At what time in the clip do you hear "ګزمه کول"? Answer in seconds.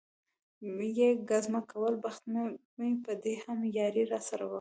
1.29-1.93